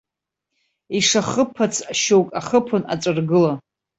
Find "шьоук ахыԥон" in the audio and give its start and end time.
2.01-2.83